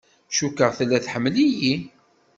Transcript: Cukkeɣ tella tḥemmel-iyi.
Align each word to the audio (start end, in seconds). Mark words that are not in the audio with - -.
Cukkeɣ 0.37 0.71
tella 0.77 0.97
tḥemmel-iyi. 1.05 1.73